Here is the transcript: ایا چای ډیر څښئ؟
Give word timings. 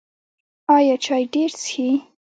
ایا 0.75 0.95
چای 1.05 1.23
ډیر 1.33 1.49
څښئ؟ 1.61 1.89